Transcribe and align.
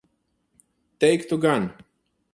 Teiktu 0.99 1.41
gan. 1.41 1.71